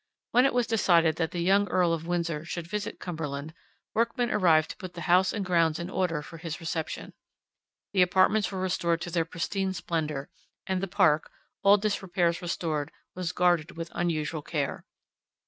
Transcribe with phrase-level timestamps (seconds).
[0.31, 3.53] When it was decided that the young Earl of Windsor should visit Cumberland,
[3.93, 7.13] workmen arrived to put the house and grounds in order for his reception.
[7.93, 10.31] The apartments were restored to their pristine splendour,
[10.65, 11.29] and the park,
[11.61, 14.85] all disrepairs restored, was guarded with unusual care.